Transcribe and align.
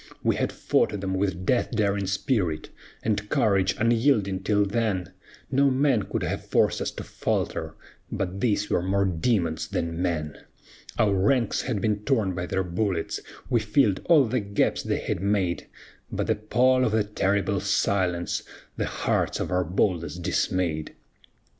"We 0.23 0.35
had 0.37 0.51
fought 0.51 0.99
them 0.99 1.13
with 1.13 1.45
death 1.45 1.69
daring 1.69 2.07
spirit, 2.07 2.69
And 3.03 3.29
courage 3.29 3.75
unyielding 3.77 4.41
till 4.41 4.65
then; 4.65 5.13
No 5.51 5.69
man 5.69 6.01
could 6.01 6.23
have 6.23 6.43
forced 6.43 6.81
us 6.81 6.89
to 6.89 7.03
falter, 7.03 7.75
But 8.11 8.39
these 8.41 8.67
were 8.67 8.81
more 8.81 9.05
demons 9.05 9.67
than 9.67 10.01
men. 10.01 10.37
Our 10.97 11.13
ranks 11.13 11.61
had 11.61 11.81
been 11.81 11.97
torn 12.03 12.33
by 12.33 12.47
their 12.47 12.63
bullets, 12.63 13.19
We 13.47 13.59
filled 13.59 14.01
all 14.05 14.25
the 14.25 14.39
gaps 14.39 14.81
they 14.81 14.97
had 15.01 15.19
made; 15.21 15.67
But 16.11 16.25
the 16.25 16.33
pall 16.35 16.83
of 16.83 16.93
that 16.93 17.15
terrible 17.15 17.59
silence 17.59 18.41
The 18.77 18.87
hearts 18.87 19.39
of 19.39 19.51
our 19.51 19.63
boldest 19.63 20.23
dismayed. 20.23 20.95